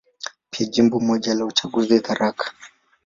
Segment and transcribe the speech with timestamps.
[0.49, 2.53] Pia Jimbo moja la uchaguzi, Tharaka.